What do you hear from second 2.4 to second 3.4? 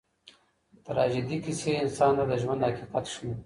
ژوند حقیقت ښیي.